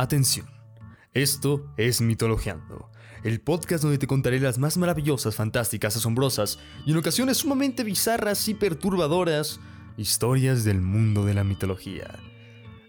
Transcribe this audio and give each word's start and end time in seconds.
Atención, 0.00 0.46
esto 1.12 1.74
es 1.76 2.00
Mitologeando, 2.00 2.88
el 3.24 3.40
podcast 3.40 3.82
donde 3.82 3.98
te 3.98 4.06
contaré 4.06 4.38
las 4.38 4.56
más 4.56 4.76
maravillosas, 4.76 5.34
fantásticas, 5.34 5.96
asombrosas 5.96 6.60
y 6.86 6.92
en 6.92 6.98
ocasiones 6.98 7.38
sumamente 7.38 7.82
bizarras 7.82 8.46
y 8.46 8.54
perturbadoras 8.54 9.58
historias 9.96 10.62
del 10.62 10.80
mundo 10.82 11.24
de 11.24 11.34
la 11.34 11.42
mitología. 11.42 12.16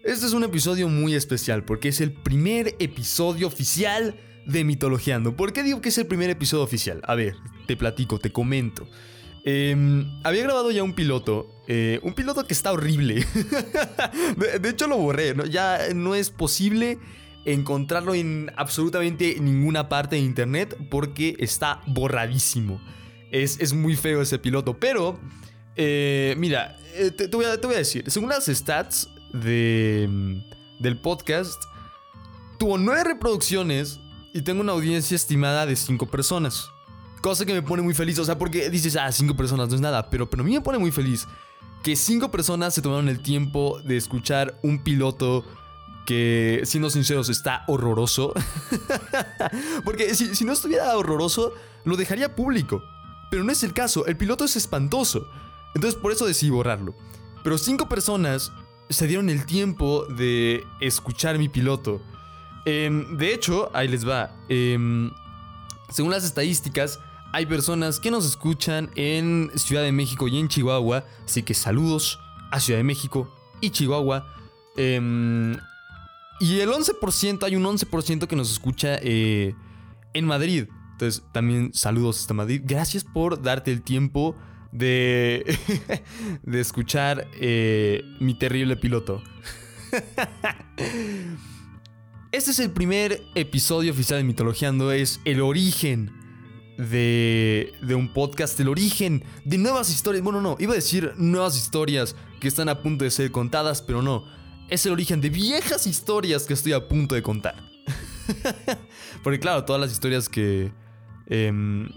Este 0.04 0.24
es 0.24 0.34
un 0.34 0.44
episodio 0.44 0.88
muy 0.88 1.16
especial 1.16 1.64
porque 1.64 1.88
es 1.88 2.00
el 2.00 2.12
primer 2.12 2.76
episodio 2.78 3.48
oficial 3.48 4.14
de 4.46 4.62
Mitologeando. 4.62 5.34
¿Por 5.34 5.52
qué 5.52 5.64
digo 5.64 5.80
que 5.80 5.88
es 5.88 5.98
el 5.98 6.06
primer 6.06 6.30
episodio 6.30 6.62
oficial? 6.62 7.00
A 7.08 7.16
ver, 7.16 7.34
te 7.66 7.76
platico, 7.76 8.20
te 8.20 8.30
comento. 8.30 8.88
Em, 9.44 10.06
había 10.22 10.42
grabado 10.42 10.70
ya 10.70 10.82
un 10.82 10.92
piloto, 10.92 11.50
eh, 11.66 11.98
un 12.02 12.14
piloto 12.14 12.46
que 12.46 12.52
está 12.52 12.72
horrible. 12.72 13.24
de, 14.60 14.68
hecho 14.68 14.86
lo 14.86 14.98
borré, 14.98 15.34
ya 15.48 15.78
no 15.94 16.14
es 16.14 16.30
posible 16.30 16.98
encontrarlo 17.44 18.14
en 18.14 18.52
absolutamente 18.56 19.36
ninguna 19.40 19.88
parte 19.88 20.16
de 20.16 20.22
internet 20.22 20.76
porque 20.90 21.36
está 21.38 21.80
borradísimo. 21.86 22.80
Es, 23.32 23.58
es 23.60 23.72
muy 23.72 23.96
feo 23.96 24.20
ese 24.20 24.38
piloto, 24.38 24.78
pero 24.78 25.18
eh, 25.76 26.34
mira, 26.36 26.76
eh, 26.94 27.10
te, 27.10 27.28
voy 27.28 27.46
a, 27.46 27.56
decir, 27.56 28.04
según 28.10 28.28
las 28.28 28.46
stats 28.46 29.08
de, 29.32 30.42
del 30.78 31.00
podcast, 31.00 31.62
tuvo 32.58 32.76
nueve 32.76 33.04
reproducciones 33.04 34.00
y 34.34 34.42
tengo 34.42 34.60
una 34.60 34.72
audiencia 34.72 35.14
estimada 35.14 35.66
de 35.66 35.76
cinco 35.76 36.06
personas. 36.06 36.68
Cosa 37.20 37.44
que 37.44 37.52
me 37.52 37.62
pone 37.62 37.82
muy 37.82 37.94
feliz, 37.94 38.18
o 38.18 38.24
sea, 38.24 38.38
porque 38.38 38.70
dices, 38.70 38.96
ah, 38.96 39.10
cinco 39.12 39.36
personas 39.36 39.68
no 39.68 39.74
es 39.74 39.80
nada, 39.80 40.08
pero, 40.08 40.28
pero 40.28 40.42
a 40.42 40.46
mí 40.46 40.52
me 40.52 40.60
pone 40.60 40.78
muy 40.78 40.90
feliz 40.90 41.26
que 41.82 41.96
cinco 41.96 42.30
personas 42.30 42.74
se 42.74 42.82
tomaron 42.82 43.08
el 43.08 43.20
tiempo 43.20 43.80
de 43.82 43.96
escuchar 43.96 44.58
un 44.62 44.82
piloto 44.82 45.44
que, 46.06 46.60
siendo 46.64 46.90
sinceros, 46.90 47.28
está 47.28 47.64
horroroso. 47.68 48.34
porque 49.84 50.14
si, 50.14 50.44
no 50.44 50.52
estuviera 50.52 50.96
horroroso, 50.96 51.52
lo 51.84 51.96
dejaría 51.96 52.34
público. 52.34 52.82
Pero 53.30 53.44
no 53.44 53.52
es 53.52 53.62
el 53.62 53.72
caso, 53.72 54.06
el 54.06 54.16
piloto 54.16 54.44
es 54.44 54.56
espantoso. 54.56 55.28
Entonces 55.74 55.98
por 55.98 56.12
eso 56.12 56.26
decidí 56.26 56.50
borrarlo. 56.50 56.94
Pero 57.42 57.56
cinco 57.56 57.88
personas 57.88 58.52
se 58.90 59.06
dieron 59.06 59.30
el 59.30 59.46
tiempo 59.46 60.04
de 60.06 60.64
escuchar 60.80 61.38
mi 61.38 61.48
piloto. 61.48 62.02
Em, 62.66 63.16
de 63.16 63.32
hecho, 63.32 63.70
ahí 63.72 63.88
les 63.88 64.06
va. 64.06 64.34
Em, 64.48 65.12
según 65.90 66.10
las 66.10 66.24
estadísticas, 66.24 66.98
hay 67.32 67.46
personas 67.46 68.00
que 68.00 68.10
nos 68.10 68.26
escuchan 68.26 68.90
en 68.96 69.50
Ciudad 69.54 69.82
de 69.82 69.92
México 69.92 70.26
y 70.28 70.38
en 70.38 70.48
Chihuahua, 70.48 71.04
así 71.24 71.42
que 71.42 71.54
saludos 71.54 72.18
a 72.50 72.58
Ciudad 72.58 72.78
de 72.78 72.84
México 72.84 73.32
y 73.60 73.70
Chihuahua. 73.70 74.26
Em, 74.76 75.56
y 76.40 76.60
el 76.60 76.70
11%, 76.70 77.44
hay 77.44 77.54
un 77.56 77.64
11% 77.64 78.26
que 78.26 78.36
nos 78.36 78.50
escucha 78.50 78.98
eh, 79.02 79.54
en 80.12 80.26
Madrid. 80.26 80.66
Entonces, 80.92 81.22
también 81.32 81.72
saludos 81.72 82.20
hasta 82.20 82.34
Madrid. 82.34 82.62
Gracias 82.64 83.04
por 83.04 83.40
darte 83.40 83.72
el 83.72 83.82
tiempo 83.82 84.34
de, 84.72 85.58
de 86.42 86.60
escuchar 86.60 87.28
eh, 87.34 88.02
mi 88.18 88.34
terrible 88.34 88.76
piloto. 88.76 89.22
Este 92.32 92.52
es 92.52 92.60
el 92.60 92.70
primer 92.70 93.20
episodio 93.34 93.90
oficial 93.90 94.20
de 94.20 94.24
Mitologiando, 94.24 94.92
es 94.92 95.20
el 95.24 95.40
origen 95.40 96.12
de, 96.88 97.94
un 97.94 98.08
podcast, 98.08 98.58
el 98.60 98.68
origen 98.68 99.24
de 99.44 99.58
nuevas 99.58 99.90
historias. 99.90 100.22
Bueno, 100.22 100.40
no, 100.40 100.56
iba 100.58 100.72
a 100.72 100.76
decir 100.76 101.12
nuevas 101.16 101.56
historias 101.56 102.16
que 102.40 102.48
están 102.48 102.68
a 102.68 102.82
punto 102.82 103.04
de 103.04 103.10
ser 103.10 103.30
contadas, 103.30 103.82
pero 103.82 104.02
no. 104.02 104.24
Es 104.68 104.86
el 104.86 104.92
origen 104.92 105.20
de 105.20 105.30
viejas 105.30 105.86
historias 105.86 106.44
que 106.44 106.54
estoy 106.54 106.72
a 106.72 106.88
punto 106.88 107.14
de 107.14 107.22
contar. 107.22 107.56
Porque 109.22 109.40
claro, 109.40 109.64
todas 109.64 109.80
las 109.80 109.92
historias 109.92 110.28
que, 110.28 110.72
em, 111.26 111.88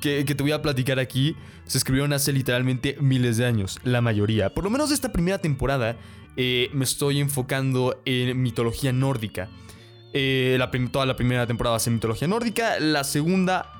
que, 0.00 0.24
te 0.24 0.42
voy 0.42 0.52
a 0.52 0.62
platicar 0.62 0.98
aquí 0.98 1.34
se 1.64 1.78
escribieron 1.78 2.12
hace 2.12 2.32
literalmente 2.32 2.96
miles 3.00 3.38
de 3.38 3.46
años, 3.46 3.80
la 3.82 4.00
mayoría. 4.00 4.54
Por 4.54 4.64
lo 4.64 4.70
menos 4.70 4.90
esta 4.90 5.10
primera 5.10 5.38
temporada 5.38 5.96
eh, 6.36 6.68
me 6.72 6.84
estoy 6.84 7.18
enfocando 7.18 8.00
en 8.04 8.40
mitología 8.40 8.92
nórdica. 8.92 9.48
Eh, 10.12 10.58
toda 10.92 11.06
la 11.06 11.16
primera 11.16 11.46
temporada 11.46 11.72
va 11.72 11.76
a 11.78 11.80
ser 11.80 11.92
mitología 11.92 12.28
nórdica, 12.28 12.78
la 12.78 13.04
segunda 13.04 13.75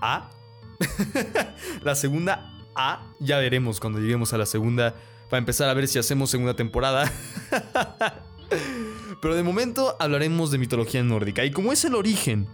a. 0.00 0.30
la 1.82 1.94
segunda 1.94 2.52
A. 2.74 3.02
Ya 3.20 3.38
veremos 3.38 3.80
cuando 3.80 3.98
lleguemos 3.98 4.32
a 4.32 4.38
la 4.38 4.46
segunda. 4.46 4.94
Para 5.30 5.38
empezar 5.38 5.68
a 5.68 5.74
ver 5.74 5.88
si 5.88 5.98
hacemos 5.98 6.30
segunda 6.30 6.54
temporada. 6.54 7.10
Pero 9.20 9.34
de 9.34 9.42
momento 9.42 9.96
hablaremos 9.98 10.50
de 10.50 10.58
mitología 10.58 11.02
nórdica. 11.02 11.44
Y 11.44 11.50
como 11.50 11.72
es 11.72 11.84
el 11.84 11.94
origen 11.94 12.46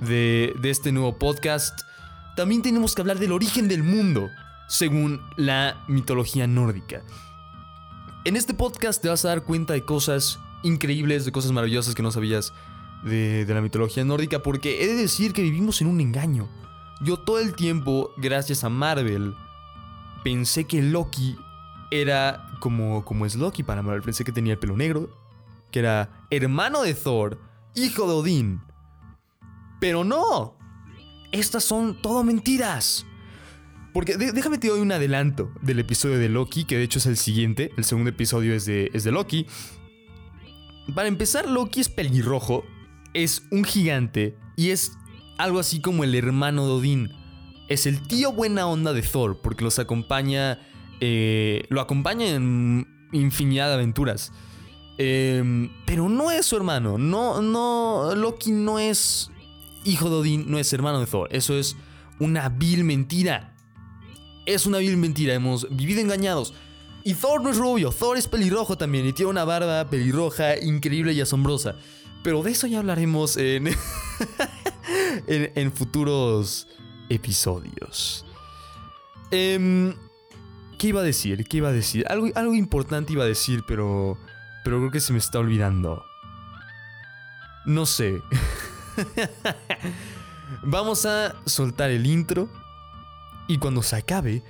de, 0.00 0.54
de 0.60 0.70
este 0.70 0.92
nuevo 0.92 1.18
podcast, 1.18 1.80
también 2.36 2.62
tenemos 2.62 2.94
que 2.94 3.00
hablar 3.00 3.18
del 3.18 3.32
origen 3.32 3.66
del 3.66 3.82
mundo, 3.82 4.30
según 4.68 5.20
la 5.36 5.84
mitología 5.88 6.46
nórdica. 6.46 7.02
En 8.24 8.36
este 8.36 8.54
podcast 8.54 9.00
te 9.00 9.08
vas 9.08 9.24
a 9.24 9.28
dar 9.28 9.44
cuenta 9.44 9.72
de 9.72 9.84
cosas 9.84 10.38
increíbles, 10.62 11.24
de 11.24 11.32
cosas 11.32 11.52
maravillosas 11.52 11.94
que 11.94 12.02
no 12.02 12.10
sabías 12.10 12.52
de, 13.04 13.44
de 13.44 13.54
la 13.54 13.60
mitología 13.60 14.04
nórdica, 14.04 14.42
porque 14.42 14.82
he 14.82 14.86
de 14.86 14.96
decir 14.96 15.32
que 15.32 15.42
vivimos 15.42 15.80
en 15.80 15.86
un 15.86 16.00
engaño. 16.00 16.48
Yo 17.00 17.18
todo 17.18 17.38
el 17.38 17.54
tiempo, 17.54 18.12
gracias 18.16 18.64
a 18.64 18.68
Marvel, 18.68 19.34
pensé 20.24 20.64
que 20.64 20.82
Loki 20.82 21.36
era 21.90 22.50
como, 22.60 23.04
como 23.04 23.26
es 23.26 23.36
Loki 23.36 23.62
para 23.62 23.82
Marvel. 23.82 24.02
Pensé 24.02 24.24
que 24.24 24.32
tenía 24.32 24.54
el 24.54 24.58
pelo 24.58 24.76
negro, 24.76 25.10
que 25.70 25.80
era 25.80 26.26
hermano 26.30 26.82
de 26.82 26.94
Thor, 26.94 27.38
hijo 27.74 28.06
de 28.06 28.14
Odín. 28.14 28.60
Pero 29.80 30.04
no, 30.04 30.56
estas 31.32 31.64
son 31.64 32.00
todo 32.00 32.24
mentiras. 32.24 33.04
Porque 33.92 34.16
déjame 34.16 34.58
te 34.58 34.68
doy 34.68 34.80
un 34.80 34.92
adelanto 34.92 35.50
del 35.62 35.78
episodio 35.78 36.18
de 36.18 36.28
Loki, 36.28 36.64
que 36.64 36.76
de 36.76 36.82
hecho 36.82 36.98
es 36.98 37.06
el 37.06 37.16
siguiente. 37.16 37.70
El 37.76 37.84
segundo 37.84 38.10
episodio 38.10 38.54
es 38.54 38.66
de, 38.66 38.90
es 38.92 39.04
de 39.04 39.12
Loki. 39.12 39.46
Para 40.94 41.08
empezar, 41.08 41.48
Loki 41.48 41.80
es 41.80 41.88
pelirrojo, 41.88 42.64
es 43.14 43.42
un 43.50 43.64
gigante 43.64 44.36
y 44.54 44.70
es 44.70 44.92
algo 45.38 45.58
así 45.58 45.80
como 45.80 46.04
el 46.04 46.14
hermano 46.14 46.66
de 46.66 46.72
Odín. 46.72 47.12
Es 47.68 47.86
el 47.86 48.00
tío 48.02 48.32
buena 48.32 48.66
onda 48.66 48.92
de 48.92 49.02
Thor, 49.02 49.40
porque 49.42 49.64
los 49.64 49.78
acompaña. 49.78 50.60
Eh, 51.00 51.64
lo 51.68 51.80
acompaña 51.80 52.26
en 52.28 52.86
infinidad 53.12 53.68
de 53.68 53.74
aventuras. 53.74 54.32
Em, 54.98 55.70
pero 55.84 56.08
no 56.08 56.30
es 56.30 56.46
su 56.46 56.56
hermano. 56.56 56.98
No, 56.98 57.42
no. 57.42 58.14
Loki 58.14 58.52
no 58.52 58.78
es 58.78 59.30
hijo 59.84 60.08
de 60.10 60.16
Odín, 60.16 60.50
no 60.50 60.58
es 60.58 60.72
hermano 60.72 61.00
de 61.00 61.06
Thor. 61.06 61.28
Eso 61.30 61.58
es 61.58 61.76
una 62.18 62.48
vil 62.48 62.84
mentira. 62.84 63.54
Es 64.46 64.66
una 64.66 64.78
vil 64.78 64.96
mentira. 64.96 65.34
Hemos 65.34 65.68
vivido 65.74 66.00
engañados. 66.00 66.54
Y 67.06 67.14
Thor 67.14 67.40
no 67.40 67.50
es 67.50 67.56
rubio, 67.56 67.92
Thor 67.92 68.16
es 68.16 68.26
pelirrojo 68.26 68.76
también 68.76 69.06
y 69.06 69.12
tiene 69.12 69.30
una 69.30 69.44
barba 69.44 69.88
pelirroja 69.88 70.58
increíble 70.58 71.12
y 71.12 71.20
asombrosa. 71.20 71.76
Pero 72.24 72.42
de 72.42 72.50
eso 72.50 72.66
ya 72.66 72.80
hablaremos 72.80 73.36
en, 73.36 73.66
en, 75.26 75.72
futuros 75.72 76.68
episodios. 77.08 78.24
Em, 79.30 79.94
¿Qué 80.78 80.88
iba 80.88 81.00
a 81.00 81.04
decir? 81.04 81.44
¿Qué 81.46 81.58
iba 81.58 81.68
a 81.68 81.72
decir? 81.72 82.04
Algo, 82.08 82.28
algo 82.34 82.54
importante 82.54 83.12
iba 83.12 83.24
a 83.24 83.28
decir, 83.28 83.64
pero, 83.66 84.18
pero 84.64 84.78
creo 84.78 84.90
que 84.90 85.00
se 85.00 85.12
me 85.12 85.18
está 85.18 85.38
olvidando. 85.38 86.04
No 87.64 87.86
sé. 87.86 88.22
Vamos 90.62 91.06
a 91.06 91.34
soltar 91.44 91.90
el 91.90 92.06
intro 92.06 92.48
y 93.48 93.58
cuando 93.58 93.82
se 93.82 93.96
acabe 93.96 94.42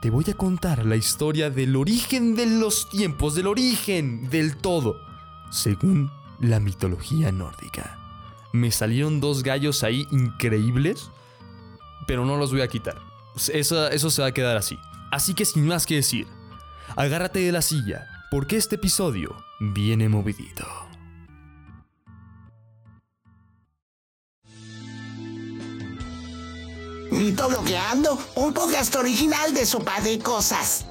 te 0.00 0.10
voy 0.10 0.24
a 0.30 0.34
contar 0.34 0.84
la 0.84 0.96
historia 0.96 1.50
del 1.50 1.74
origen 1.74 2.34
de 2.34 2.46
los 2.46 2.88
tiempos, 2.88 3.34
del 3.34 3.46
origen 3.46 4.28
del 4.30 4.56
todo, 4.56 4.96
según 5.50 6.10
la 6.40 6.60
mitología 6.60 7.32
nórdica. 7.32 8.07
Me 8.52 8.70
salieron 8.70 9.20
dos 9.20 9.42
gallos 9.42 9.82
ahí 9.82 10.06
increíbles, 10.10 11.10
pero 12.06 12.24
no 12.24 12.36
los 12.36 12.50
voy 12.50 12.62
a 12.62 12.68
quitar. 12.68 12.98
Eso, 13.52 13.88
eso 13.88 14.10
se 14.10 14.22
va 14.22 14.28
a 14.28 14.32
quedar 14.32 14.56
así. 14.56 14.78
Así 15.10 15.34
que 15.34 15.44
sin 15.44 15.66
más 15.66 15.86
que 15.86 15.96
decir, 15.96 16.26
agárrate 16.96 17.40
de 17.40 17.52
la 17.52 17.62
silla, 17.62 18.06
porque 18.30 18.56
este 18.56 18.76
episodio 18.76 19.36
viene 19.60 20.08
movidito. 20.08 20.66
Mitologueando, 27.10 28.18
un 28.36 28.52
podcast 28.52 28.94
original 28.96 29.54
de 29.54 29.66
Sopa 29.66 30.00
de 30.00 30.18
Cosas. 30.18 30.86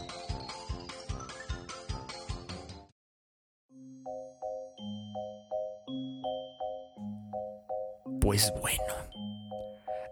Pues 8.28 8.52
bueno, 8.60 8.84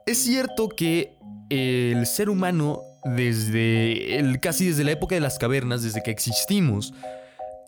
es 0.05 0.23
cierto 0.23 0.69
que 0.69 1.17
el 1.49 2.05
ser 2.05 2.29
humano 2.29 2.79
desde 3.03 4.39
casi 4.39 4.67
desde 4.67 4.85
la 4.85 4.91
época 4.91 5.15
de 5.15 5.19
las 5.19 5.37
cavernas, 5.37 5.83
desde 5.83 6.01
que 6.01 6.11
existimos, 6.11 6.93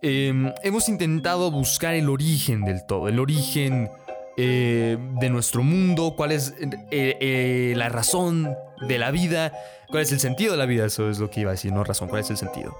em, 0.01 0.53
hemos 0.63 0.88
intentado 0.88 1.51
buscar 1.51 1.95
el 1.95 2.07
origen 2.07 2.63
del 2.63 2.85
todo, 2.85 3.09
el 3.09 3.19
origen 3.19 3.89
eh, 4.38 4.97
de 5.19 5.29
nuestro 5.29 5.63
mundo, 5.63 6.13
cuál 6.15 6.31
es 6.31 6.53
eh, 6.61 7.17
eh, 7.19 7.73
la 7.75 7.89
razón 7.89 8.55
de 8.88 9.00
la 9.00 9.11
vida, 9.11 9.51
cuál 9.89 10.03
es 10.03 10.13
el 10.13 10.21
sentido 10.21 10.53
de 10.53 10.59
la 10.59 10.65
vida, 10.65 10.85
eso 10.85 11.09
es 11.09 11.19
lo 11.19 11.29
que 11.29 11.41
iba 11.41 11.51
a 11.51 11.55
decir, 11.55 11.73
no 11.73 11.83
razón, 11.83 12.07
cuál 12.07 12.21
es 12.21 12.29
el 12.29 12.38
sentido. 12.38 12.73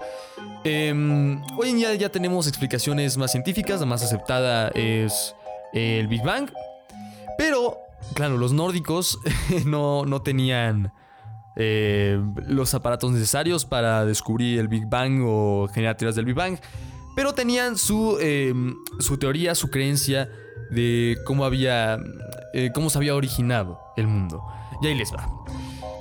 Em, 0.64 1.44
hoy 1.58 1.72
en 1.72 1.76
día 1.76 1.94
ya 1.96 2.08
tenemos 2.08 2.48
explicaciones 2.48 3.18
más 3.18 3.34
científicas, 3.34 3.82
la 3.82 3.88
más 3.88 4.04
aceptada 4.04 4.70
es 4.70 5.36
el 5.74 6.08
Big 6.08 6.24
Bang, 6.24 6.50
pero 7.48 7.78
claro, 8.14 8.38
los 8.38 8.54
nórdicos 8.54 9.20
no, 9.66 10.06
no 10.06 10.22
tenían... 10.22 10.92
los 11.56 12.74
aparatos 12.76 13.12
necesarios 13.12 13.66
para 13.66 14.06
descubrir 14.06 14.60
el 14.60 14.68
Big 14.68 14.86
Bang 14.88 15.24
o 15.26 15.68
generar 15.74 15.98
teorías 15.98 16.16
del 16.16 16.26
Big 16.26 16.36
Bang, 16.36 16.60
pero 17.16 17.34
tenían 17.34 17.80
su, 17.80 18.16
em, 18.22 18.76
su 19.00 19.18
teoría, 19.18 19.56
su 19.56 19.72
creencia 19.72 20.30
de 20.70 21.18
cómo 21.26 21.46
había. 21.46 21.98
Eh, 22.54 22.72
cómo 22.76 22.92
se 22.92 22.98
había 23.00 23.16
originado 23.16 23.80
el 23.98 24.06
mundo. 24.06 24.44
Y 24.82 24.88
ahí 24.88 24.96
les 24.96 25.12
va. 25.12 25.28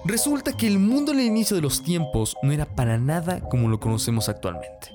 Resulta 0.04 0.56
que 0.56 0.66
el 0.66 0.78
mundo 0.78 1.12
en 1.12 1.20
el 1.20 1.26
inicio 1.26 1.56
de 1.56 1.62
los 1.62 1.82
tiempos 1.82 2.36
no 2.42 2.52
era 2.52 2.66
para 2.66 2.98
nada 2.98 3.40
como 3.40 3.68
lo 3.68 3.80
conocemos 3.80 4.28
actualmente. 4.28 4.90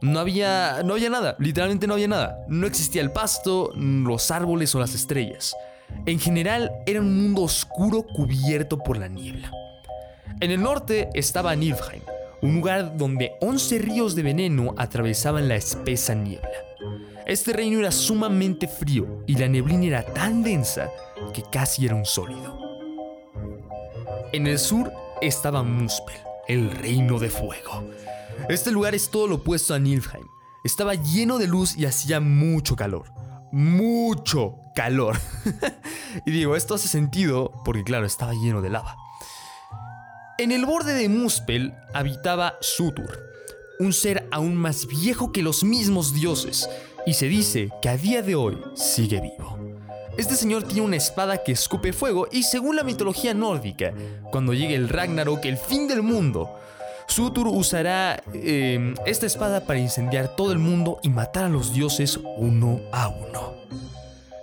No 0.00 0.18
había, 0.18 0.82
no 0.82 0.94
había 0.94 1.10
nada, 1.10 1.36
literalmente 1.38 1.86
no 1.86 1.92
había 1.92 2.08
nada. 2.08 2.38
No 2.48 2.66
existía 2.66 3.02
el 3.02 3.12
pasto, 3.12 3.70
los 3.76 4.30
árboles 4.30 4.74
o 4.74 4.80
las 4.80 4.94
estrellas. 4.94 5.54
En 6.06 6.18
general 6.18 6.70
era 6.86 7.00
un 7.00 7.22
mundo 7.22 7.42
oscuro 7.42 8.02
cubierto 8.02 8.78
por 8.78 8.98
la 8.98 9.08
niebla. 9.08 9.52
En 10.40 10.50
el 10.50 10.62
norte 10.62 11.08
estaba 11.14 11.54
Niflheim, 11.54 12.02
un 12.42 12.54
lugar 12.54 12.96
donde 12.96 13.32
11 13.40 13.78
ríos 13.78 14.14
de 14.14 14.22
veneno 14.22 14.74
atravesaban 14.78 15.48
la 15.48 15.56
espesa 15.56 16.14
niebla. 16.14 16.48
Este 17.26 17.52
reino 17.52 17.78
era 17.78 17.92
sumamente 17.92 18.66
frío 18.66 19.22
y 19.26 19.36
la 19.36 19.48
neblina 19.48 19.86
era 19.86 20.04
tan 20.04 20.42
densa 20.42 20.90
que 21.34 21.42
casi 21.42 21.84
era 21.84 21.94
un 21.94 22.06
sólido. 22.06 22.58
En 24.32 24.46
el 24.46 24.58
sur 24.58 24.92
estaba 25.20 25.62
Muspel, 25.62 26.16
el 26.48 26.70
reino 26.70 27.18
de 27.18 27.30
fuego. 27.30 27.84
Este 28.48 28.70
lugar 28.70 28.94
es 28.94 29.10
todo 29.10 29.26
lo 29.26 29.36
opuesto 29.36 29.74
a 29.74 29.78
Nilfheim. 29.78 30.26
Estaba 30.64 30.94
lleno 30.94 31.38
de 31.38 31.46
luz 31.46 31.76
y 31.76 31.84
hacía 31.84 32.20
mucho 32.20 32.76
calor. 32.76 33.04
Mucho 33.52 34.58
calor. 34.74 35.18
y 36.26 36.30
digo, 36.30 36.56
esto 36.56 36.74
hace 36.74 36.88
sentido 36.88 37.52
porque 37.64 37.84
claro, 37.84 38.06
estaba 38.06 38.32
lleno 38.32 38.62
de 38.62 38.70
lava. 38.70 38.96
En 40.38 40.52
el 40.52 40.64
borde 40.64 40.94
de 40.94 41.08
Muspel 41.08 41.74
habitaba 41.92 42.54
Sutur, 42.60 43.18
un 43.78 43.92
ser 43.92 44.26
aún 44.30 44.56
más 44.56 44.86
viejo 44.86 45.32
que 45.32 45.42
los 45.42 45.64
mismos 45.64 46.14
dioses, 46.14 46.68
y 47.04 47.14
se 47.14 47.26
dice 47.26 47.70
que 47.82 47.88
a 47.88 47.96
día 47.96 48.22
de 48.22 48.36
hoy 48.36 48.58
sigue 48.74 49.20
vivo. 49.20 49.58
Este 50.16 50.34
señor 50.34 50.64
tiene 50.64 50.82
una 50.82 50.96
espada 50.96 51.42
que 51.42 51.52
escupe 51.52 51.92
fuego 51.92 52.26
y 52.30 52.42
según 52.42 52.76
la 52.76 52.84
mitología 52.84 53.32
nórdica, 53.32 53.92
cuando 54.30 54.54
llegue 54.54 54.74
el 54.74 54.88
Ragnarok, 54.88 55.44
el 55.44 55.56
fin 55.56 55.88
del 55.88 56.02
mundo, 56.02 56.58
Sutur 57.10 57.48
usará 57.48 58.22
em, 58.32 58.94
esta 59.04 59.26
espada 59.26 59.66
para 59.66 59.78
incendiar 59.78 60.36
todo 60.36 60.52
el 60.52 60.58
mundo 60.58 60.98
y 61.02 61.08
matar 61.08 61.44
a 61.44 61.48
los 61.48 61.74
dioses 61.74 62.18
uno 62.36 62.80
a 62.92 63.08
uno. 63.08 63.54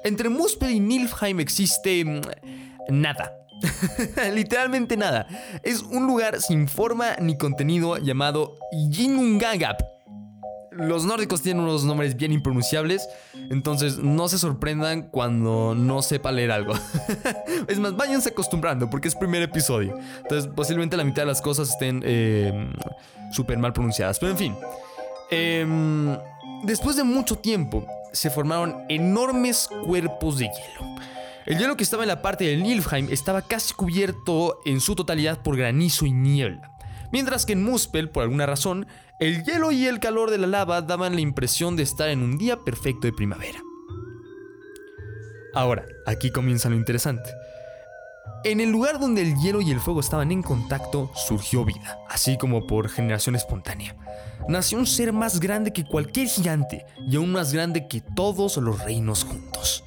Entre 0.04 0.30
Muspel 0.30 0.72
y 0.72 0.80
Nilfheim 0.80 1.40
existe 1.40 2.04
mm, 2.04 2.22
nada. 2.90 3.34
Literalmente 4.34 4.98
nada. 4.98 5.28
Es 5.64 5.82
un 5.82 6.06
lugar 6.06 6.42
sin 6.42 6.68
forma 6.68 7.16
ni 7.20 7.38
contenido 7.38 7.98
llamado 7.98 8.58
Yinungagap 8.72 9.97
los 10.78 11.06
nórdicos 11.06 11.42
tienen 11.42 11.64
unos 11.64 11.84
nombres 11.84 12.16
bien 12.16 12.32
impronunciables, 12.32 13.08
entonces 13.50 13.98
no 13.98 14.28
se 14.28 14.38
sorprendan 14.38 15.04
cuando 15.04 15.76
no 15.76 16.02
sepa 16.02 16.32
leer 16.32 16.52
algo. 16.52 16.74
es 17.68 17.80
más, 17.80 17.96
váyanse 17.96 18.30
acostumbrando 18.30 18.90
porque 18.90 19.08
es 19.08 19.16
primer 19.16 19.42
episodio. 19.42 19.98
Entonces 20.22 20.50
posiblemente 20.56 20.98
la 20.98 21.04
mitad 21.04 21.24
de 21.24 21.28
las 21.28 21.42
cosas 21.42 21.70
estén 21.70 22.02
eh, 22.06 22.72
súper 23.32 23.58
mal 23.58 23.74
pronunciadas. 23.74 24.20
Pero 24.20 24.32
en 24.32 24.38
fin, 24.38 24.56
em, 25.32 26.18
después 26.64 26.96
de 26.96 27.04
mucho 27.04 27.38
tiempo 27.38 27.86
se 28.14 28.30
formaron 28.30 28.86
enormes 28.90 29.70
cuerpos 29.86 30.38
de 30.38 30.46
hielo. 30.46 30.98
El 31.46 31.58
hielo 31.58 31.78
que 31.78 31.84
estaba 31.84 32.04
en 32.04 32.10
la 32.10 32.22
parte 32.22 32.46
del 32.46 32.62
Nilfheim 32.62 33.08
estaba 33.10 33.42
casi 33.42 33.74
cubierto 33.74 34.60
en 34.66 34.82
su 34.82 34.96
totalidad 34.96 35.42
por 35.42 35.56
granizo 35.56 36.06
y 36.06 36.12
niebla. 36.12 36.77
Mientras 37.12 37.46
que 37.46 37.54
en 37.54 37.64
Muspel, 37.64 38.10
por 38.10 38.24
alguna 38.24 38.46
razón, 38.46 38.88
el 39.20 39.44
hielo 39.44 39.72
y 39.72 39.86
el 39.86 40.00
calor 40.00 40.30
de 40.30 40.38
la 40.38 40.48
lava 40.48 40.82
daban 40.82 41.16
la 41.16 41.22
impresión 41.22 41.76
de 41.76 41.84
estar 41.84 42.10
en 42.10 42.22
un 42.22 42.38
día 42.38 42.58
perfecto 42.58 43.08
de 43.08 43.14
primavera. 43.14 43.60
Ahora, 45.54 45.86
aquí 46.06 46.32
comienza 46.32 46.70
lo 46.70 46.76
interesante. 46.76 47.30
En 48.44 48.60
el 48.60 48.70
lugar 48.70 49.00
donde 49.00 49.22
el 49.22 49.36
hielo 49.38 49.62
y 49.62 49.72
el 49.72 49.80
fuego 49.80 50.00
estaban 50.00 50.32
en 50.32 50.44
contacto, 50.44 51.12
surgió 51.16 51.66
vida, 51.66 52.00
así 52.10 52.38
como 52.38 52.68
por 52.68 52.90
generación 52.90 53.36
espontánea. 53.36 53.96
Nació 54.48 54.78
un 54.78 54.86
ser 54.86 55.12
más 55.12 55.40
grande 55.40 55.74
que 55.74 55.84
cualquier 55.84 56.28
gigante 56.28 56.86
y 57.10 57.16
aún 57.16 57.32
más 57.32 57.52
grande 57.52 57.88
que 57.88 58.02
todos 58.02 58.58
los 58.58 58.84
reinos 58.84 59.24
juntos. 59.24 59.84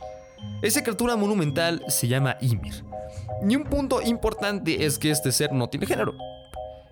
Esa 0.62 0.82
criatura 0.82 1.16
monumental 1.16 1.84
se 1.88 2.08
llama 2.08 2.36
Ymir. 2.40 2.84
Y 3.48 3.56
un 3.56 3.64
punto 3.64 4.02
importante 4.02 4.84
es 4.84 4.98
que 4.98 5.10
este 5.10 5.32
ser 5.32 5.52
no 5.52 5.68
tiene 5.68 5.86
género. 5.86 6.14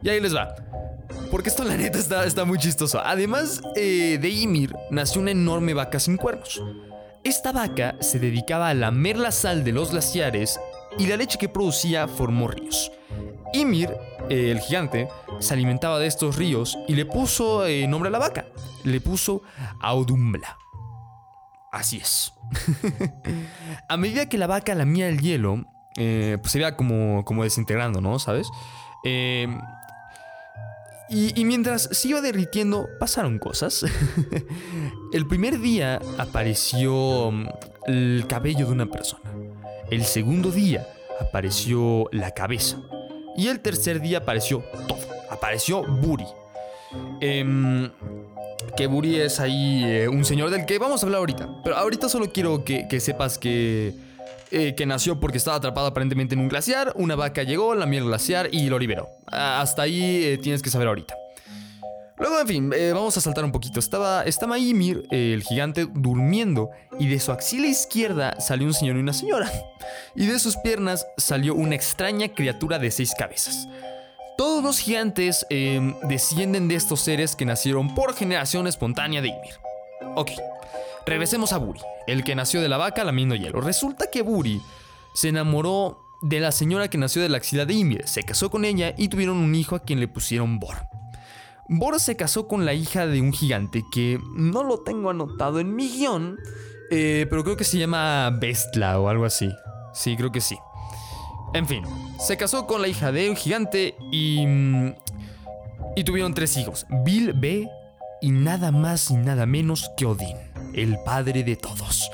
Y 0.03 0.09
ahí 0.09 0.21
les 0.21 0.35
va. 0.35 0.55
Porque 1.31 1.49
esto 1.49 1.65
la 1.65 1.77
neta 1.77 1.99
está, 1.99 2.25
está 2.25 2.45
muy 2.45 2.59
chistoso. 2.59 3.01
Además 3.05 3.61
eh, 3.77 4.19
de 4.21 4.29
Ymir, 4.29 4.75
nació 4.91 5.21
una 5.21 5.33
enorme 5.33 5.75
vaca 5.75 5.99
sin 5.99 6.17
cuernos. 6.17 6.63
Esta 7.25 7.53
vaca 7.53 7.97
se 8.01 8.19
dedicaba 8.19 8.69
a 8.69 8.75
lamer 8.75 9.19
la 9.19 9.33
sal 9.33 9.65
de 9.65 9.73
los 9.73 9.91
glaciares 9.91 10.61
y 10.99 11.07
la 11.07 11.17
leche 11.17 11.39
que 11.39 11.49
producía 11.49 12.09
formó 12.09 12.49
ríos. 12.49 12.93
Ymir, 13.53 13.91
eh, 14.31 14.51
el 14.51 14.61
gigante, 14.61 15.09
se 15.41 15.55
alimentaba 15.55 15.99
de 15.99 16.07
estos 16.07 16.37
ríos 16.37 16.79
y 16.87 16.95
le 16.95 17.05
puso 17.05 17.67
eh, 17.67 17.87
nombre 17.89 18.09
a 18.09 18.13
la 18.13 18.19
vaca. 18.19 18.47
Le 18.85 19.01
puso 19.01 19.43
Audumbla. 19.81 20.57
Así 21.73 21.99
es. 21.99 22.33
a 23.89 23.97
medida 23.97 24.29
que 24.29 24.39
la 24.39 24.47
vaca 24.47 24.75
lamía 24.75 25.09
el 25.09 25.21
hielo, 25.21 25.67
pues 25.95 26.53
se 26.53 26.59
veía 26.59 26.77
como, 26.77 27.25
como 27.25 27.43
desintegrando, 27.43 28.01
¿no? 28.01 28.19
¿Sabes? 28.19 28.49
Y, 31.11 31.45
mientras 31.47 31.89
se 31.91 32.09
iba 32.09 32.21
derritiendo, 32.21 32.89
pasaron 32.99 33.39
cosas. 33.39 33.85
el 35.13 35.27
primer 35.27 35.59
día 35.59 36.01
apareció 36.19 37.31
mm, 37.33 37.49
el 37.87 38.25
cabello 38.29 38.67
de 38.67 38.73
una 38.73 38.87
persona. 38.87 39.33
El 39.91 40.05
segundo 40.05 40.51
día 40.51 40.87
apareció 41.19 42.09
la 42.13 42.33
cabeza. 42.33 42.83
Y 43.37 43.49
el 43.49 43.61
tercer 43.61 44.01
día 44.01 44.19
apareció 44.19 44.63
todo. 44.87 44.99
Apareció 45.31 45.83
Buri. 45.83 46.27
Em, 47.21 47.91
que 48.77 48.87
Buri 48.87 49.21
es 49.21 49.41
ahí 49.41 49.85
eh, 49.85 50.09
un 50.09 50.27
señor 50.27 50.51
del 50.51 50.67
que 50.67 50.79
vamos 50.79 51.03
a 51.03 51.07
hablar 51.07 51.21
ahorita. 51.21 51.63
Pero 51.65 51.77
ahorita 51.77 52.11
solo 52.11 52.31
quiero 52.31 52.65
que 52.65 53.01
sepas 53.01 53.39
que 53.39 53.95
eh, 54.51 54.75
que 54.75 54.87
nació 54.87 55.21
porque 55.21 55.39
estaba 55.39 55.57
atrapado 55.57 55.87
aparentemente 55.87 56.35
en 56.35 56.41
un 56.41 56.49
glaciar. 56.49 56.93
Una 56.97 57.17
vaca 57.17 57.43
llegó, 57.43 57.75
la 57.75 57.87
miel 57.87 58.05
glaciar 58.05 58.49
y 58.53 58.69
lo 58.69 58.79
liberó. 58.79 59.11
hasta 59.27 59.83
ahí 59.83 60.25
eh, 60.25 60.39
tienes 60.39 60.63
que 60.63 60.71
saber 60.71 60.89
ahorita. 60.89 61.15
Luego, 62.19 62.41
en 62.41 62.47
fin, 62.49 62.73
eh, 62.75 62.91
vamos 62.93 63.17
a 63.17 63.21
saltar 63.21 63.45
un 63.45 63.53
poquito. 63.53 63.79
Estaba, 63.79 64.25
estaba 64.25 64.59
Ymir, 64.59 65.07
el 65.11 65.43
gigante, 65.43 65.87
durmiendo 65.89 66.71
y 66.99 67.09
de 67.09 67.21
su 67.21 67.31
axila 67.31 67.69
izquierda 67.69 68.41
salió 68.41 68.67
un 68.67 68.75
señor 68.75 68.97
y 68.97 69.01
una 69.01 69.13
señora. 69.13 69.51
Y 70.17 70.27
de 70.27 70.39
sus 70.39 70.57
piernas 70.57 71.07
salió 71.17 71.55
una 71.55 71.77
extraña 71.77 72.29
criatura 72.29 72.79
de 72.79 72.91
seis 72.91 73.13
cabezas. 73.17 73.69
Todos 74.37 74.63
los 74.63 74.79
gigantes 74.79 75.47
em, 75.51 75.95
descienden 76.03 76.69
de 76.69 76.77
estos 76.77 77.01
seres 77.01 77.35
que 77.37 77.45
nacieron 77.45 77.95
por 77.95 78.15
generación 78.15 78.67
espontánea 78.67 79.21
de 79.21 79.29
Ymir. 79.29 79.55
Ok, 80.15 80.31
Regresemos 81.09 81.55
a 81.55 81.59
Buri, 81.59 81.81
el 82.07 82.23
que 82.23 82.35
nació 82.35 82.61
de 82.61 82.69
la 82.69 82.77
vaca 82.77 83.03
lamiendo 83.03 83.35
hielo. 83.35 83.63
Resulta 83.63 84.11
que 84.13 84.21
Buri 84.21 84.61
se 85.15 85.31
enamoró 85.31 86.05
de 86.21 86.39
la 86.39 86.53
señora 86.53 86.89
que 86.89 86.99
nació 86.99 87.23
de 87.23 87.31
la 87.31 87.39
axila 87.39 87.65
de 87.65 87.73
Ymir, 87.73 88.07
se 88.07 88.25
casó 88.25 88.51
con 88.51 88.67
ella 88.67 88.93
y 88.95 89.09
tuvieron 89.09 89.39
un 89.39 89.55
hijo 89.55 89.75
a 89.75 89.81
quien 89.81 90.01
le 90.01 90.09
pusieron 90.09 90.59
Bor. 90.59 90.77
Bor 91.67 91.99
se 91.99 92.17
casó 92.17 92.47
con 92.47 92.67
la 92.67 92.75
hija 92.75 93.07
de 93.07 93.23
un 93.23 93.33
gigante 93.33 93.85
que 93.91 94.21
no 94.35 94.65
lo 94.65 94.81
tengo 94.81 95.09
anotado 95.09 95.61
en 95.61 95.75
mi 95.75 95.89
guion, 95.89 96.39
eh, 96.91 97.27
pero 97.31 97.43
creo 97.43 97.57
que 97.57 97.65
se 97.65 97.79
llama 97.79 98.31
Bestla 98.39 99.01
o 99.01 99.09
algo 99.09 99.25
así. 99.25 99.51
Sí, 99.95 100.15
creo 100.15 100.31
que 100.31 100.43
sí. 100.43 100.59
En 101.55 101.67
fin, 101.67 101.85
se 102.19 102.37
casó 102.37 102.67
con 102.67 102.83
la 102.83 102.89
hija 102.89 103.13
de 103.13 103.31
un 103.31 103.37
gigante 103.37 103.97
y... 104.13 104.47
Mm, 104.47 104.95
y 105.97 106.05
tuvieron 106.05 106.35
tres 106.35 106.57
hijos, 106.59 106.87
Bill, 107.03 107.33
B 107.33 107.69
y 108.21 108.31
nada 108.31 108.73
más 108.73 109.11
y 109.11 109.17
nada 109.17 109.47
menos 109.47 109.91
que 109.97 110.07
Odín 110.07 110.48
el 110.83 110.99
padre 111.05 111.45
de 111.45 111.57
todos. 111.57 112.11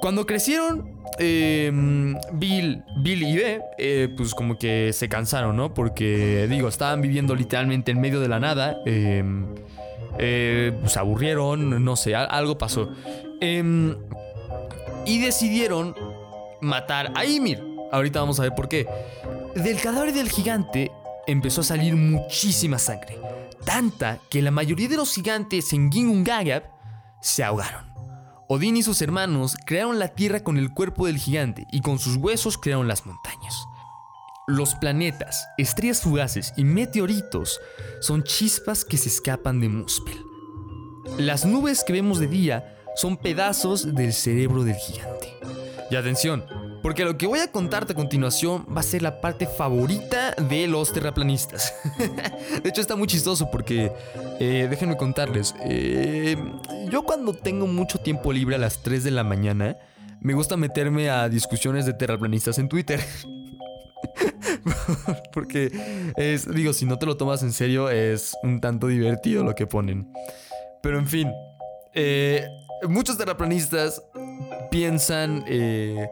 Cuando 0.00 0.26
crecieron, 0.26 1.00
em, 1.18 2.14
Bill, 2.34 2.84
Bill 2.98 3.22
y 3.22 3.36
B, 3.36 3.62
eh, 3.78 4.08
pues 4.16 4.34
como 4.34 4.58
que 4.58 4.92
se 4.92 5.08
cansaron, 5.08 5.56
¿no? 5.56 5.72
Porque, 5.72 6.46
digo, 6.48 6.68
estaban 6.68 7.00
viviendo 7.00 7.34
literalmente 7.34 7.92
en 7.92 8.00
medio 8.00 8.20
de 8.20 8.28
la 8.28 8.38
nada. 8.38 8.76
Em, 8.84 9.46
eh, 10.18 10.78
se 10.84 10.98
aburrieron, 10.98 11.82
no 11.82 11.96
sé, 11.96 12.14
algo 12.14 12.58
pasó. 12.58 12.90
Em, 13.40 13.96
y 15.06 15.20
decidieron 15.20 15.94
matar 16.60 17.12
a 17.14 17.24
Ymir. 17.24 17.62
Ahorita 17.90 18.20
vamos 18.20 18.38
a 18.40 18.42
ver 18.42 18.54
por 18.54 18.68
qué. 18.68 18.86
Del 19.54 19.80
cadáver 19.80 20.12
del 20.12 20.28
gigante 20.30 20.90
empezó 21.26 21.62
a 21.62 21.64
salir 21.64 21.96
muchísima 21.96 22.78
sangre. 22.78 23.18
Tanta 23.64 24.18
que 24.28 24.42
la 24.42 24.50
mayoría 24.50 24.88
de 24.88 24.96
los 24.96 25.14
gigantes 25.14 25.72
en 25.72 25.90
Gingungagap 25.90 26.73
se 27.24 27.42
ahogaron. 27.42 27.86
Odín 28.48 28.76
y 28.76 28.82
sus 28.82 29.00
hermanos 29.00 29.56
crearon 29.64 29.98
la 29.98 30.08
tierra 30.08 30.40
con 30.40 30.58
el 30.58 30.74
cuerpo 30.74 31.06
del 31.06 31.16
gigante 31.16 31.66
y 31.72 31.80
con 31.80 31.98
sus 31.98 32.16
huesos 32.16 32.58
crearon 32.58 32.86
las 32.86 33.06
montañas. 33.06 33.66
Los 34.46 34.74
planetas, 34.74 35.46
estrellas 35.56 36.02
fugaces 36.02 36.52
y 36.58 36.64
meteoritos 36.64 37.60
son 38.02 38.24
chispas 38.24 38.84
que 38.84 38.98
se 38.98 39.08
escapan 39.08 39.58
de 39.58 39.70
Muspel. 39.70 40.22
Las 41.18 41.46
nubes 41.46 41.82
que 41.82 41.94
vemos 41.94 42.20
de 42.20 42.26
día 42.26 42.76
son 42.94 43.16
pedazos 43.16 43.94
del 43.94 44.12
cerebro 44.12 44.62
del 44.62 44.76
gigante. 44.76 45.34
Y 45.90 45.96
atención, 45.96 46.44
porque 46.84 47.02
lo 47.02 47.16
que 47.16 47.26
voy 47.26 47.38
a 47.38 47.50
contarte 47.50 47.94
a 47.94 47.96
continuación 47.96 48.66
va 48.66 48.80
a 48.80 48.82
ser 48.82 49.00
la 49.00 49.22
parte 49.22 49.46
favorita 49.46 50.32
de 50.32 50.66
los 50.66 50.92
terraplanistas. 50.92 51.72
de 52.62 52.68
hecho 52.68 52.82
está 52.82 52.94
muy 52.94 53.06
chistoso 53.06 53.50
porque, 53.50 53.90
eh, 54.38 54.66
déjenme 54.68 54.98
contarles, 54.98 55.54
eh, 55.64 56.36
yo 56.90 57.04
cuando 57.04 57.32
tengo 57.32 57.66
mucho 57.66 58.00
tiempo 58.00 58.34
libre 58.34 58.56
a 58.56 58.58
las 58.58 58.82
3 58.82 59.02
de 59.02 59.12
la 59.12 59.24
mañana, 59.24 59.78
me 60.20 60.34
gusta 60.34 60.58
meterme 60.58 61.08
a 61.08 61.30
discusiones 61.30 61.86
de 61.86 61.94
terraplanistas 61.94 62.58
en 62.58 62.68
Twitter. 62.68 63.00
Porque 65.32 65.70
es, 66.18 66.54
digo, 66.54 66.74
si 66.74 66.84
no 66.84 66.98
te 66.98 67.06
lo 67.06 67.16
tomas 67.16 67.42
en 67.42 67.54
serio, 67.54 67.88
es 67.88 68.36
un 68.42 68.60
tanto 68.60 68.88
divertido 68.88 69.42
lo 69.42 69.54
que 69.54 69.66
ponen. 69.66 70.12
Pero 70.82 70.98
en 70.98 71.06
fin, 71.06 71.32
eh, 71.94 72.46
muchos 72.86 73.16
terraplanistas 73.16 74.02
piensan 74.70 75.44
eh, 75.46 76.10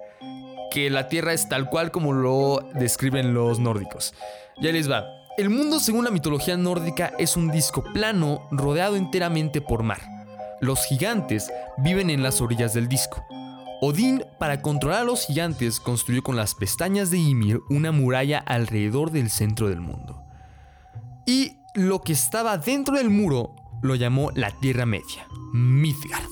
que 0.73 0.89
la 0.89 1.09
Tierra 1.09 1.35
es 1.35 1.51
tal 1.51 1.69
cual 1.69 1.91
como 1.91 2.15
lo 2.15 2.67
describen 2.73 3.35
los 3.35 3.59
nórdicos. 3.59 4.15
Ya 4.59 4.73
les 4.73 4.91
va. 4.91 5.05
El 5.37 5.51
mundo, 5.51 5.79
según 5.79 6.05
la 6.05 6.11
mitología 6.11 6.57
nórdica, 6.57 7.13
es 7.19 7.37
un 7.37 7.51
disco 7.51 7.85
plano 7.93 8.49
rodeado 8.51 8.97
enteramente 8.97 9.61
por 9.61 9.83
mar. 9.83 10.01
Los 10.61 10.85
gigantes 10.87 11.53
viven 11.77 12.09
en 12.09 12.23
las 12.23 12.41
orillas 12.41 12.73
del 12.73 12.89
disco. 12.89 13.23
Odín, 13.83 14.25
para 14.39 14.63
controlar 14.63 15.01
a 15.01 15.05
los 15.05 15.27
gigantes, 15.27 15.79
construyó 15.79 16.23
con 16.23 16.37
las 16.37 16.55
pestañas 16.55 17.11
de 17.11 17.19
Ymir 17.19 17.61
una 17.69 17.93
muralla 17.93 18.39
alrededor 18.39 19.11
del 19.11 19.29
centro 19.29 19.69
del 19.69 19.81
mundo. 19.81 20.23
Y 21.27 21.59
lo 21.75 22.01
que 22.01 22.15
estaba 22.15 22.57
dentro 22.57 22.97
del 22.97 23.11
muro 23.11 23.57
lo 23.83 23.95
llamó 23.95 24.31
la 24.35 24.51
Tierra 24.53 24.87
Media, 24.87 25.27
Midgard. 25.53 26.32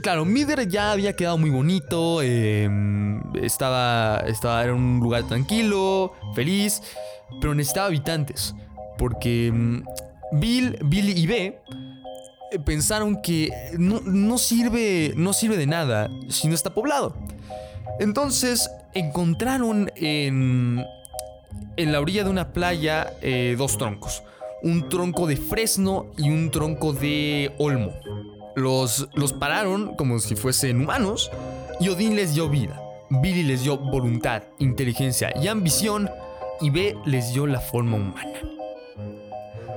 Claro, 0.00 0.24
Midgard 0.24 0.68
ya 0.68 0.92
había 0.92 1.14
quedado 1.14 1.36
muy 1.36 1.50
bonito, 1.50 2.22
em, 2.22 3.20
estaba, 3.36 4.22
estaba, 4.26 4.64
era 4.64 4.74
un 4.74 5.00
lugar 5.00 5.24
tranquilo, 5.24 6.14
feliz, 6.34 6.82
pero 7.40 7.54
necesitaba 7.54 7.88
habitantes, 7.88 8.54
porque 8.96 9.48
em, 9.48 9.84
Bill, 10.32 10.78
Bill 10.82 11.18
y 11.18 11.26
B 11.26 11.60
eh, 12.52 12.58
pensaron 12.64 13.20
que 13.20 13.50
no, 13.78 14.38
sirve, 14.38 15.12
no 15.14 15.34
sirve 15.34 15.58
de 15.58 15.66
nada 15.66 16.08
si 16.28 16.48
no 16.48 16.54
está 16.54 16.72
poblado. 16.72 17.14
Entonces 18.00 18.70
encontraron 18.94 19.92
en, 19.94 20.82
en 21.76 21.92
la 21.92 22.00
orilla 22.00 22.24
de 22.24 22.30
una 22.30 22.52
playa 22.52 23.12
eh, 23.20 23.56
dos 23.58 23.76
troncos. 23.76 24.22
Un 24.62 24.88
tronco 24.88 25.26
de 25.26 25.36
fresno 25.36 26.06
y 26.16 26.30
un 26.30 26.50
tronco 26.50 26.94
de 26.94 27.52
olmo. 27.58 27.92
Los, 28.54 29.08
los 29.14 29.32
pararon 29.32 29.94
como 29.96 30.18
si 30.18 30.36
fuesen 30.36 30.82
humanos 30.82 31.30
y 31.80 31.88
Odín 31.88 32.16
les 32.16 32.34
dio 32.34 32.48
vida. 32.48 32.80
Billy 33.10 33.42
les 33.42 33.62
dio 33.62 33.76
voluntad, 33.76 34.44
inteligencia 34.58 35.32
y 35.36 35.48
ambición 35.48 36.08
y 36.60 36.70
B 36.70 36.96
les 37.04 37.32
dio 37.32 37.46
la 37.46 37.60
forma 37.60 37.96
humana. 37.96 38.40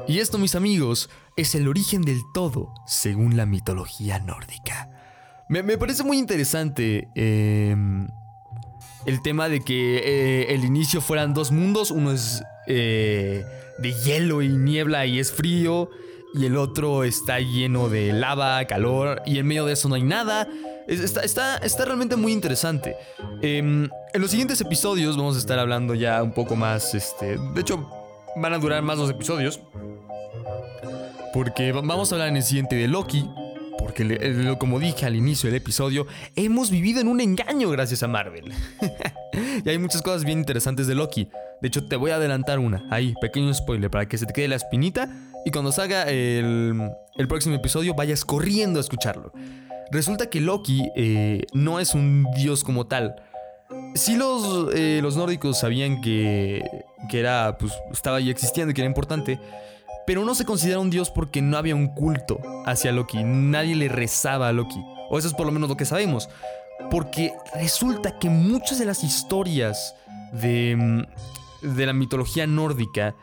Y 0.07 0.19
esto, 0.19 0.37
mis 0.37 0.55
amigos, 0.55 1.09
es 1.35 1.55
el 1.55 1.67
origen 1.67 2.03
del 2.03 2.21
todo, 2.33 2.73
según 2.85 3.35
la 3.35 3.45
mitología 3.45 4.19
nórdica. 4.19 4.89
Me, 5.49 5.63
parece 5.77 6.03
muy 6.03 6.17
interesante 6.17 7.09
em, 7.15 8.07
el 9.05 9.21
tema 9.21 9.49
de 9.49 9.61
que 9.61 9.97
eh, 9.97 10.53
el 10.53 10.63
inicio 10.63 11.01
fueran 11.01 11.33
dos 11.33 11.51
mundos. 11.51 11.91
Uno 11.91 12.11
es 12.11 12.43
eh, 12.67 13.43
de 13.79 13.93
hielo 13.93 14.41
y 14.41 14.49
niebla 14.49 15.05
y 15.05 15.19
es 15.19 15.31
frío. 15.31 15.89
Y 16.37 16.45
el 16.45 16.57
otro 16.57 17.05
está 17.05 17.39
lleno 17.39 17.87
de 17.87 18.11
lava, 18.11 18.65
calor. 18.65 19.21
Y 19.25 19.39
en 19.39 19.47
medio 19.47 19.65
de 19.65 19.73
eso 19.73 19.87
no 19.87 19.95
hay 19.95 20.03
nada. 20.03 20.47
Está, 20.85 21.21
está, 21.23 21.85
realmente 21.85 22.17
muy 22.17 22.33
interesante. 22.33 22.97
Em, 23.41 23.89
en 24.13 24.21
los 24.21 24.31
siguientes 24.31 24.59
episodios 24.59 25.15
vamos 25.15 25.37
a 25.37 25.39
estar 25.39 25.57
hablando 25.57 25.93
ya 25.93 26.21
un 26.21 26.33
poco 26.33 26.57
más. 26.57 26.93
Este, 26.93 27.37
de 27.37 27.61
hecho, 27.61 27.89
van 28.35 28.53
a 28.53 28.57
durar 28.57 28.81
más 28.81 28.97
los 28.97 29.09
episodios. 29.09 29.61
Porque 31.33 31.71
vamos 31.71 32.11
a 32.11 32.15
hablar 32.15 32.27
en 32.27 32.37
el 32.37 32.43
siguiente 32.43 32.75
de 32.75 32.89
Loki. 32.89 33.29
Porque 33.77 34.55
como 34.59 34.79
dije 34.79 35.05
al 35.05 35.15
inicio 35.15 35.49
del 35.49 35.57
episodio, 35.57 36.07
hemos 36.35 36.71
vivido 36.71 37.01
en 37.01 37.07
un 37.07 37.21
engaño 37.21 37.69
gracias 37.69 38.03
a 38.03 38.07
Marvel. 38.07 38.51
y 39.65 39.69
hay 39.69 39.77
muchas 39.77 40.01
cosas 40.01 40.23
bien 40.23 40.39
interesantes 40.39 40.87
de 40.87 40.95
Loki. 40.95 41.29
De 41.61 41.67
hecho, 41.67 41.87
te 41.87 41.95
voy 41.95 42.11
a 42.11 42.15
adelantar 42.15 42.59
una. 42.59 42.85
Ahí, 42.89 43.13
pequeño 43.21 43.53
spoiler, 43.53 43.89
para 43.89 44.07
que 44.07 44.17
se 44.17 44.25
te 44.25 44.33
quede 44.33 44.47
la 44.47 44.55
espinita. 44.55 45.09
Y 45.45 45.51
cuando 45.51 45.71
salga 45.71 46.03
el, 46.03 46.91
próximo 47.27 47.55
episodio, 47.55 47.93
vayas 47.93 48.25
corriendo 48.25 48.79
a 48.79 48.81
escucharlo. 48.81 49.31
Resulta 49.91 50.29
que 50.29 50.41
Loki 50.41 50.89
eh, 50.95 51.45
no 51.53 51.79
es 51.79 51.93
un 51.93 52.25
dios 52.35 52.63
como 52.63 52.87
tal. 52.87 53.15
Sí 53.93 54.15
los, 54.15 54.73
eh, 54.75 54.99
los 55.01 55.15
nórdicos 55.15 55.59
sabían 55.59 56.01
que, 56.01 56.63
que 57.09 57.19
era, 57.19 57.57
pues, 57.57 57.73
estaba 57.91 58.17
ahí 58.17 58.29
existiendo 58.29 58.71
y 58.71 58.73
que 58.73 58.81
era 58.81 58.87
importante 58.87 59.39
pero 60.05 60.25
no 60.25 60.35
se 60.35 60.45
considera 60.45 60.79
un 60.79 60.89
dios 60.89 61.09
porque 61.09 61.41
no 61.41 61.57
había 61.57 61.75
un 61.75 61.87
culto 61.87 62.39
hacia 62.65 62.91
Loki, 62.91 63.23
nadie 63.23 63.75
le 63.75 63.87
rezaba 63.87 64.47
a 64.47 64.53
Loki, 64.53 64.83
o 65.09 65.17
eso 65.17 65.27
es 65.27 65.33
por 65.33 65.45
lo 65.45 65.51
menos 65.51 65.69
lo 65.69 65.77
que 65.77 65.85
sabemos, 65.85 66.29
porque 66.91 67.33
resulta 67.55 68.17
que 68.19 68.29
muchas 68.29 68.79
de 68.79 68.85
las 68.85 69.03
historias 69.03 69.95
de, 70.33 70.75
mm, 70.77 71.75
de 71.75 71.85
la 71.85 71.93
mitología 71.93 72.47
nórdica 72.47 73.15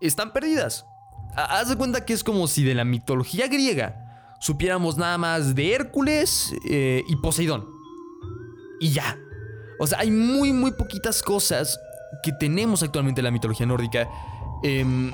están 0.00 0.32
perdidas. 0.32 0.86
Haz 1.34 1.68
de 1.68 1.76
cuenta 1.76 2.04
que 2.04 2.12
es 2.12 2.24
como 2.24 2.48
si 2.48 2.64
de 2.64 2.74
la 2.74 2.84
mitología 2.84 3.46
griega 3.46 4.10
supiéramos 4.40 4.96
nada 4.96 5.18
más 5.18 5.54
de 5.54 5.74
Hércules 5.74 6.52
eh, 6.68 7.04
y 7.06 7.16
Poseidón. 7.16 7.68
Y 8.80 8.90
ya. 8.90 9.16
O 9.78 9.86
sea, 9.86 10.00
hay 10.00 10.10
muy, 10.10 10.52
muy 10.52 10.72
poquitas 10.72 11.22
cosas 11.22 11.78
que 12.22 12.32
tenemos 12.32 12.82
actualmente 12.82 13.20
en 13.20 13.26
la 13.26 13.30
mitología 13.30 13.66
nórdica. 13.66 14.08
Eh, 14.62 15.12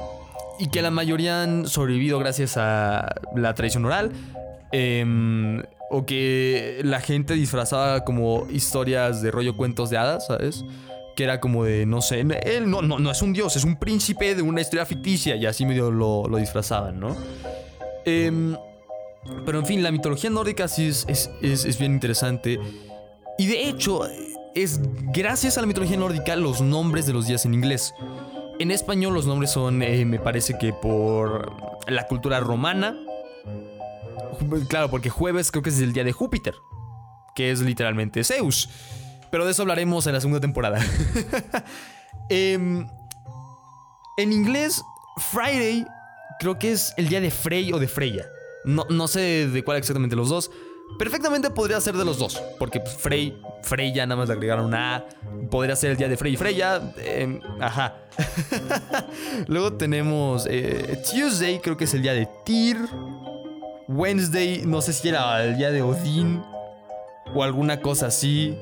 y 0.58 0.68
que 0.68 0.82
la 0.82 0.90
mayoría 0.90 1.42
han 1.42 1.66
sobrevivido 1.66 2.18
gracias 2.18 2.56
a 2.56 3.14
la 3.34 3.54
tradición 3.54 3.84
oral. 3.84 4.12
Em, 4.72 5.62
o 5.88 6.04
que 6.04 6.80
la 6.82 7.00
gente 7.00 7.34
disfrazaba 7.34 8.04
como 8.04 8.46
historias 8.50 9.22
de 9.22 9.30
rollo 9.30 9.56
cuentos 9.56 9.90
de 9.90 9.98
hadas, 9.98 10.26
¿sabes? 10.26 10.64
Que 11.14 11.24
era 11.24 11.40
como 11.40 11.64
de, 11.64 11.86
no 11.86 12.02
sé, 12.02 12.20
él 12.20 12.68
no, 12.68 12.82
no, 12.82 12.98
no 12.98 13.10
es 13.10 13.22
un 13.22 13.32
dios, 13.32 13.56
es 13.56 13.64
un 13.64 13.76
príncipe 13.76 14.34
de 14.34 14.42
una 14.42 14.60
historia 14.60 14.84
ficticia 14.84 15.36
y 15.36 15.46
así 15.46 15.64
medio 15.64 15.90
lo, 15.90 16.26
lo 16.26 16.38
disfrazaban, 16.38 16.98
¿no? 16.98 17.16
Em, 18.04 18.56
pero 19.44 19.58
en 19.58 19.66
fin, 19.66 19.82
la 19.82 19.90
mitología 19.90 20.30
nórdica 20.30 20.68
sí 20.68 20.88
es, 20.88 21.06
es, 21.08 21.30
es 21.64 21.78
bien 21.78 21.92
interesante. 21.92 22.58
Y 23.38 23.46
de 23.46 23.68
hecho, 23.68 24.02
es 24.54 24.80
gracias 25.12 25.58
a 25.58 25.60
la 25.60 25.66
mitología 25.66 25.96
nórdica 25.96 26.34
los 26.36 26.60
nombres 26.60 27.06
de 27.06 27.12
los 27.12 27.26
días 27.26 27.44
en 27.44 27.54
inglés. 27.54 27.92
En 28.58 28.70
español 28.70 29.12
los 29.12 29.26
nombres 29.26 29.50
son, 29.50 29.82
eh, 29.82 30.04
me 30.06 30.18
parece 30.18 30.56
que 30.56 30.72
por 30.72 31.52
la 31.88 32.06
cultura 32.06 32.40
romana. 32.40 32.96
Claro, 34.68 34.90
porque 34.90 35.10
jueves 35.10 35.50
creo 35.50 35.62
que 35.62 35.70
es 35.70 35.80
el 35.80 35.92
día 35.92 36.04
de 36.04 36.12
Júpiter, 36.12 36.54
que 37.34 37.50
es 37.50 37.60
literalmente 37.60 38.24
Zeus. 38.24 38.70
Pero 39.30 39.44
de 39.44 39.52
eso 39.52 39.62
hablaremos 39.62 40.06
en 40.06 40.14
la 40.14 40.20
segunda 40.20 40.40
temporada. 40.40 40.80
Em, 42.28 42.88
en 44.16 44.32
inglés, 44.32 44.82
Friday 45.30 45.86
creo 46.40 46.58
que 46.58 46.72
es 46.72 46.92
el 46.96 47.08
día 47.08 47.20
de 47.20 47.30
Frey 47.30 47.72
o 47.72 47.78
de 47.78 47.86
Freya. 47.86 48.26
No, 48.64 48.84
no 48.88 49.06
sé 49.06 49.46
de 49.46 49.62
cuál 49.62 49.78
exactamente 49.78 50.16
los 50.16 50.28
dos. 50.28 50.50
Perfectamente 50.98 51.50
podría 51.50 51.80
ser 51.80 51.96
de 51.96 52.04
los 52.04 52.18
dos, 52.18 52.42
porque 52.58 52.80
pues, 52.80 52.96
Frey, 52.96 53.38
Freya 53.62 54.06
nada 54.06 54.20
más 54.20 54.28
le 54.28 54.34
agregaron 54.34 54.66
una 54.66 54.96
A. 54.96 55.04
Podría 55.50 55.76
ser 55.76 55.90
el 55.90 55.96
día 55.96 56.08
de 56.08 56.16
Frey 56.16 56.34
y 56.34 56.36
Freya. 56.36 56.94
Em, 56.98 57.40
ajá. 57.60 57.96
Luego 59.46 59.74
tenemos 59.74 60.46
eh, 60.48 61.02
Tuesday, 61.10 61.60
creo 61.60 61.76
que 61.76 61.84
es 61.84 61.94
el 61.94 62.02
día 62.02 62.14
de 62.14 62.26
Tyr. 62.44 62.78
Wednesday, 63.88 64.62
no 64.66 64.80
sé 64.80 64.92
si 64.92 65.08
era 65.08 65.44
el 65.44 65.56
día 65.56 65.70
de 65.70 65.82
Odín 65.82 66.42
o 67.34 67.42
alguna 67.42 67.80
cosa 67.80 68.06
así. 68.06 68.56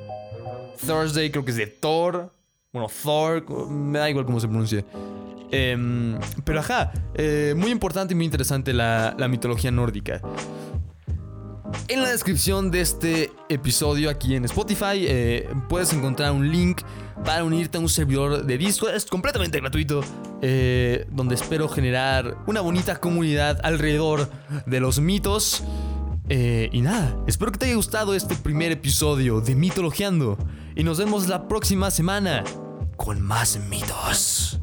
Thursday, 0.84 1.30
creo 1.30 1.44
que 1.44 1.52
es 1.52 1.56
de 1.56 1.66
Thor. 1.66 2.32
Bueno, 2.72 2.88
Thor, 3.02 3.48
me 3.70 4.00
da 4.00 4.10
igual 4.10 4.26
cómo 4.26 4.40
se 4.40 4.48
pronuncie. 4.48 4.84
Em, 5.50 6.18
pero 6.44 6.60
ajá, 6.60 6.92
eh, 7.14 7.54
muy 7.56 7.70
importante 7.70 8.12
y 8.12 8.16
muy 8.16 8.24
interesante 8.24 8.72
la, 8.72 9.14
la 9.16 9.28
mitología 9.28 9.70
nórdica. 9.70 10.20
En 11.88 12.02
la 12.02 12.08
descripción 12.08 12.70
de 12.70 12.80
este 12.80 13.30
episodio 13.50 14.08
aquí 14.08 14.34
en 14.34 14.46
Spotify 14.46 15.04
eh, 15.06 15.48
puedes 15.68 15.92
encontrar 15.92 16.32
un 16.32 16.50
link 16.50 16.80
para 17.26 17.44
unirte 17.44 17.76
a 17.76 17.80
un 17.80 17.90
servidor 17.90 18.46
de 18.46 18.56
Discord. 18.56 18.94
Es 18.94 19.04
completamente 19.04 19.60
gratuito, 19.60 20.02
eh, 20.40 21.06
donde 21.10 21.34
espero 21.34 21.68
generar 21.68 22.38
una 22.46 22.62
bonita 22.62 22.96
comunidad 23.00 23.60
alrededor 23.62 24.30
de 24.64 24.80
los 24.80 24.98
mitos. 24.98 25.62
Eh, 26.30 26.70
y 26.72 26.80
nada, 26.80 27.18
espero 27.26 27.52
que 27.52 27.58
te 27.58 27.66
haya 27.66 27.74
gustado 27.74 28.14
este 28.14 28.34
primer 28.34 28.72
episodio 28.72 29.42
de 29.42 29.54
Mitologiando. 29.54 30.38
Y 30.74 30.84
nos 30.84 30.96
vemos 30.96 31.28
la 31.28 31.48
próxima 31.48 31.90
semana 31.90 32.44
con 32.96 33.20
más 33.20 33.58
mitos. 33.68 34.58